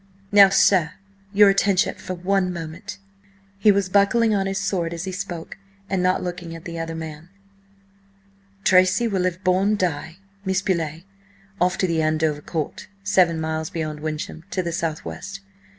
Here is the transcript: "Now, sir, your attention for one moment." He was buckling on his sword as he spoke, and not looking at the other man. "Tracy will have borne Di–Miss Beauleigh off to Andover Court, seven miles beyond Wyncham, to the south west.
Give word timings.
"Now, 0.31 0.49
sir, 0.49 0.93
your 1.31 1.49
attention 1.49 1.93
for 1.93 2.15
one 2.15 2.51
moment." 2.51 2.97
He 3.59 3.71
was 3.71 3.87
buckling 3.87 4.33
on 4.33 4.47
his 4.47 4.57
sword 4.57 4.95
as 4.95 5.03
he 5.03 5.11
spoke, 5.11 5.59
and 5.91 6.01
not 6.01 6.23
looking 6.23 6.55
at 6.55 6.65
the 6.65 6.79
other 6.79 6.95
man. 6.95 7.29
"Tracy 8.63 9.07
will 9.07 9.25
have 9.25 9.43
borne 9.43 9.75
Di–Miss 9.75 10.63
Beauleigh 10.63 11.03
off 11.61 11.77
to 11.77 11.99
Andover 11.99 12.41
Court, 12.41 12.87
seven 13.03 13.39
miles 13.39 13.69
beyond 13.69 13.99
Wyncham, 13.99 14.43
to 14.49 14.63
the 14.63 14.71
south 14.73 15.05
west. 15.05 15.41